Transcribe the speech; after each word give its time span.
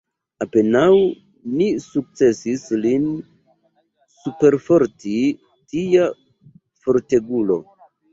Apenaŭ 0.43 0.85
ni 1.57 1.65
sukcesis 1.83 2.63
lin 2.85 3.05
superforti, 4.23 5.13
tia 5.75 6.09
fortegulo! 6.87 7.59